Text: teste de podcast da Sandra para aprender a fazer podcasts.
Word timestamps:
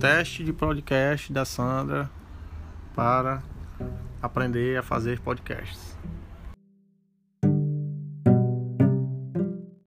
teste 0.00 0.42
de 0.42 0.50
podcast 0.50 1.30
da 1.30 1.44
Sandra 1.44 2.10
para 2.96 3.42
aprender 4.22 4.78
a 4.78 4.82
fazer 4.82 5.20
podcasts. 5.20 5.94